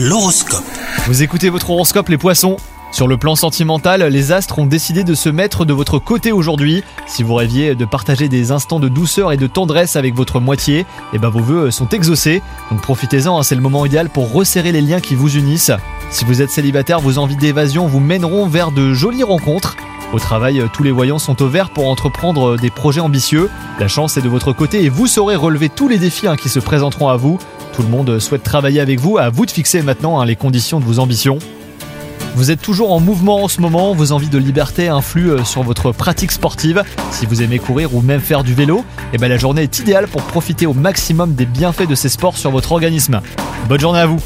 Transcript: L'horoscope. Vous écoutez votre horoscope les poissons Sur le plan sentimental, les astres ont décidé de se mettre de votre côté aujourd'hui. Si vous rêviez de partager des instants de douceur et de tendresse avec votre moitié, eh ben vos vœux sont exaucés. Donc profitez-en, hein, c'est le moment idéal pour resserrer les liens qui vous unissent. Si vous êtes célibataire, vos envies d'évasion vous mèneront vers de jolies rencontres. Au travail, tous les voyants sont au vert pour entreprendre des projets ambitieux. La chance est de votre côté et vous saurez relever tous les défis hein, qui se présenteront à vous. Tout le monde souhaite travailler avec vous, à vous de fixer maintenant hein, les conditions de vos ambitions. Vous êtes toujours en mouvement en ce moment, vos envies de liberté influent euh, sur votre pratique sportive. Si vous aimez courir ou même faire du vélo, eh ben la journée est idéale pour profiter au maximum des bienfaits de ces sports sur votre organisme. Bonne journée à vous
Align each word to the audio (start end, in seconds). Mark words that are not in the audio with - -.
L'horoscope. 0.00 0.62
Vous 1.08 1.24
écoutez 1.24 1.48
votre 1.48 1.70
horoscope 1.70 2.08
les 2.08 2.18
poissons 2.18 2.56
Sur 2.92 3.08
le 3.08 3.16
plan 3.16 3.34
sentimental, 3.34 4.04
les 4.04 4.30
astres 4.30 4.60
ont 4.60 4.66
décidé 4.66 5.02
de 5.02 5.16
se 5.16 5.28
mettre 5.28 5.64
de 5.64 5.72
votre 5.72 5.98
côté 5.98 6.30
aujourd'hui. 6.30 6.84
Si 7.08 7.24
vous 7.24 7.34
rêviez 7.34 7.74
de 7.74 7.84
partager 7.84 8.28
des 8.28 8.52
instants 8.52 8.78
de 8.78 8.88
douceur 8.88 9.32
et 9.32 9.36
de 9.36 9.48
tendresse 9.48 9.96
avec 9.96 10.14
votre 10.14 10.38
moitié, 10.38 10.86
eh 11.14 11.18
ben 11.18 11.30
vos 11.30 11.40
vœux 11.40 11.72
sont 11.72 11.88
exaucés. 11.88 12.42
Donc 12.70 12.80
profitez-en, 12.80 13.40
hein, 13.40 13.42
c'est 13.42 13.56
le 13.56 13.60
moment 13.60 13.84
idéal 13.84 14.08
pour 14.08 14.32
resserrer 14.32 14.70
les 14.70 14.82
liens 14.82 15.00
qui 15.00 15.16
vous 15.16 15.36
unissent. 15.36 15.72
Si 16.10 16.24
vous 16.24 16.42
êtes 16.42 16.52
célibataire, 16.52 17.00
vos 17.00 17.18
envies 17.18 17.34
d'évasion 17.34 17.88
vous 17.88 17.98
mèneront 17.98 18.46
vers 18.46 18.70
de 18.70 18.94
jolies 18.94 19.24
rencontres. 19.24 19.74
Au 20.12 20.20
travail, 20.20 20.62
tous 20.72 20.84
les 20.84 20.92
voyants 20.92 21.18
sont 21.18 21.42
au 21.42 21.48
vert 21.48 21.70
pour 21.70 21.88
entreprendre 21.88 22.56
des 22.56 22.70
projets 22.70 23.00
ambitieux. 23.00 23.50
La 23.80 23.88
chance 23.88 24.16
est 24.16 24.22
de 24.22 24.28
votre 24.28 24.52
côté 24.52 24.84
et 24.84 24.88
vous 24.90 25.08
saurez 25.08 25.34
relever 25.34 25.68
tous 25.68 25.88
les 25.88 25.98
défis 25.98 26.28
hein, 26.28 26.36
qui 26.36 26.48
se 26.48 26.60
présenteront 26.60 27.08
à 27.08 27.16
vous. 27.16 27.38
Tout 27.78 27.84
le 27.84 27.90
monde 27.90 28.18
souhaite 28.18 28.42
travailler 28.42 28.80
avec 28.80 28.98
vous, 28.98 29.18
à 29.18 29.30
vous 29.30 29.46
de 29.46 29.52
fixer 29.52 29.82
maintenant 29.82 30.18
hein, 30.18 30.26
les 30.26 30.34
conditions 30.34 30.80
de 30.80 30.84
vos 30.84 30.98
ambitions. 30.98 31.38
Vous 32.34 32.50
êtes 32.50 32.60
toujours 32.60 32.90
en 32.90 32.98
mouvement 32.98 33.44
en 33.44 33.46
ce 33.46 33.60
moment, 33.60 33.94
vos 33.94 34.10
envies 34.10 34.28
de 34.28 34.36
liberté 34.36 34.88
influent 34.88 35.38
euh, 35.38 35.44
sur 35.44 35.62
votre 35.62 35.92
pratique 35.92 36.32
sportive. 36.32 36.82
Si 37.12 37.24
vous 37.24 37.40
aimez 37.40 37.60
courir 37.60 37.94
ou 37.94 38.00
même 38.02 38.20
faire 38.20 38.42
du 38.42 38.52
vélo, 38.52 38.84
eh 39.12 39.18
ben 39.18 39.28
la 39.28 39.36
journée 39.36 39.62
est 39.62 39.78
idéale 39.78 40.08
pour 40.08 40.22
profiter 40.22 40.66
au 40.66 40.74
maximum 40.74 41.34
des 41.34 41.46
bienfaits 41.46 41.86
de 41.86 41.94
ces 41.94 42.08
sports 42.08 42.36
sur 42.36 42.50
votre 42.50 42.72
organisme. 42.72 43.20
Bonne 43.68 43.78
journée 43.78 44.00
à 44.00 44.06
vous 44.06 44.20